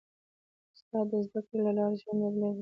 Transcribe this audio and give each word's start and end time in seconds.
استاد 0.75 1.05
د 1.11 1.13
زدهکړې 1.25 1.59
له 1.65 1.71
لارې 1.77 1.95
ژوند 2.01 2.19
بدلوي. 2.23 2.59